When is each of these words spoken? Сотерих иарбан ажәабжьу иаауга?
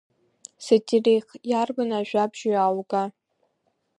Сотерих 0.65 1.27
иарбан 1.49 1.89
ажәабжьу 1.99 2.49
иаауга? 2.51 3.03